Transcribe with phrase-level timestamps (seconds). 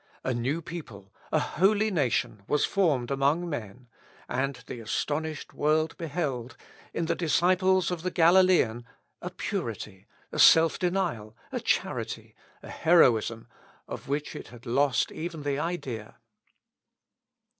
[0.23, 3.87] A new people, a holy nation, was formed among men,
[4.27, 6.57] and the astonished world beheld,
[6.91, 8.83] in the disciples of the Galilean,
[9.21, 12.33] a purity, a self denial, a charity,
[12.63, 13.47] a heroism,
[13.87, 16.15] of which it had lost even the idea.